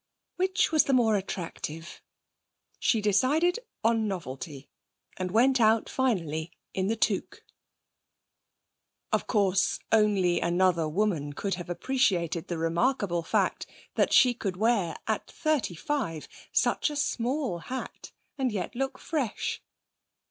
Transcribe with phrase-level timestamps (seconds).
[0.35, 2.01] Which was the more attractive?
[2.79, 4.67] She decided on novelty,
[5.15, 7.43] and went out, finally, in the toque.
[9.11, 14.97] Of course only another woman could have appreciated the remarkable fact that she could wear
[15.05, 19.61] at thirty five such a small hat and yet look fresh.